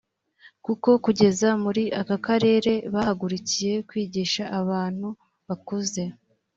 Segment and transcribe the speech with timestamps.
[0.65, 5.07] kuko kugeza muri aka karere bahagurukiye kwigisha abantu
[5.47, 6.01] bakuze